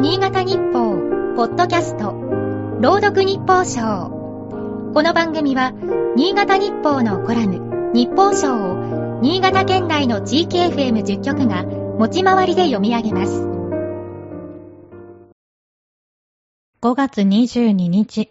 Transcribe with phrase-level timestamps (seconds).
[0.00, 0.96] 新潟日報、
[1.36, 2.12] ポッドキャスト、
[2.80, 4.08] 朗読日報賞。
[4.94, 5.74] この番組は、
[6.16, 13.42] 新潟日報のコラム、日報賞を、新潟県内の地域 FM10 局が、持ち回りで読み上げます。
[16.80, 18.30] 5月22日、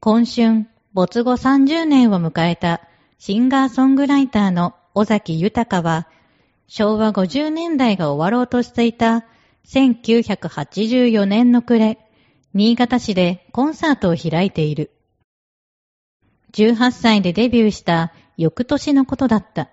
[0.00, 2.80] 今春、没後30年を迎えた
[3.20, 6.08] シンガーソングライターの尾崎豊は、
[6.66, 9.24] 昭和50年代が終わろうとしていた
[9.66, 11.98] 1984年の暮れ、
[12.54, 14.90] 新潟市でコンサートを開いている。
[16.52, 19.70] 18歳でデビューした翌年のことだった。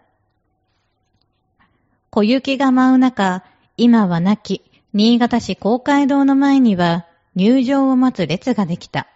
[2.09, 3.43] 小雪が舞う中、
[3.77, 4.61] 今は亡き
[4.93, 9.07] 新潟市公会堂の前には入場を待つ列ができた。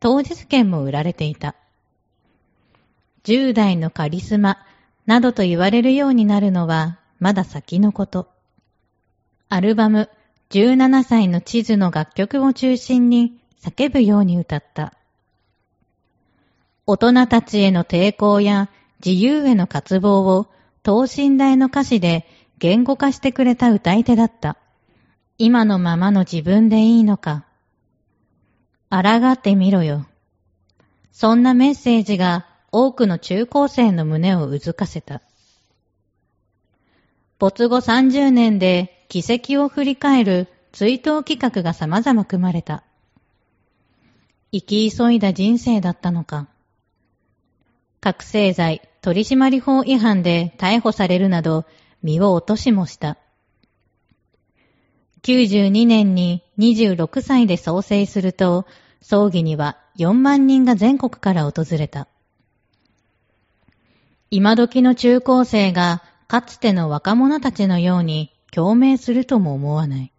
[0.00, 1.54] 当日券も売られていた。
[3.24, 4.58] 10代のカリスマ
[5.06, 8.35] などと言われるようになるのはまだ先のこと。
[9.48, 10.10] アルバム
[10.50, 14.92] 17歳の地図の楽曲を中心に叫ぶように歌った。
[16.86, 18.70] 大人たちへの抵抗や
[19.04, 20.46] 自由への渇望を
[20.82, 22.26] 等身大の歌詞で
[22.58, 24.56] 言語化してくれた歌い手だった。
[25.38, 27.44] 今のままの自分でいいのか。
[28.90, 29.00] 抗
[29.32, 30.06] ってみろよ。
[31.12, 35.22] そんなメッセージが多くの中高生の胸をうずかせた。
[37.38, 42.82] 没後30年で奇跡を振り返る追悼企画が様々組まれた。
[44.52, 46.48] 生き急いだ人生だったのか。
[48.00, 51.64] 覚醒剤取締法違反で逮捕されるなど
[52.02, 53.18] 身を落としもした。
[55.22, 58.66] 92年に26歳で創生すると、
[59.00, 62.06] 葬儀には4万人が全国から訪れた。
[64.30, 70.12] 今時の中高生がかつての若者たちのように共鳴するとも思わない。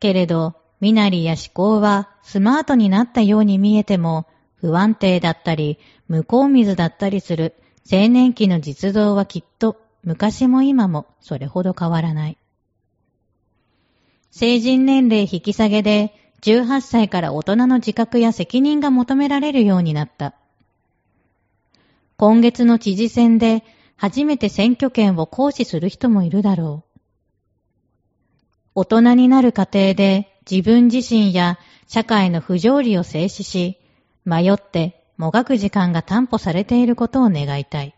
[0.00, 5.78] けれど、身なりや思考はスマートになったように見えても、不安定だったり、
[6.08, 7.54] 向こう水だったりする
[7.90, 12.38] 青年期の実像はきっと昔も今もそれほど変わらない。
[14.30, 20.34] 成人年齢引き下げで18歳から大人の自覚や責任が求められるようになった。
[22.16, 23.64] 今月の知事選で
[23.98, 26.98] 初めて選挙権を行使する人もいるだろう。
[28.76, 33.76] 大人になる過程で自分自身や社会の不条理を静止し、
[34.24, 37.94] 迷ってもがく時間が担保されていることを願いたい。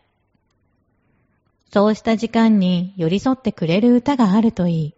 [1.71, 4.95] そうした時間に寄り添ってくれる歌があるといい。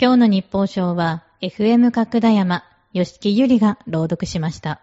[0.00, 4.80] 今日の日報賞は FM 角田山、吉木ゆりが朗読しました。